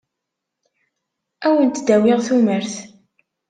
[1.45, 2.75] Ad awent-d-awiɣ tumert.